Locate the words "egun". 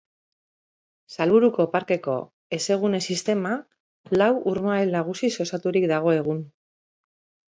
6.17-6.41